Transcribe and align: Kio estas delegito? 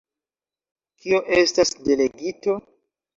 Kio 1.03 1.19
estas 1.39 1.73
delegito? 1.89 2.57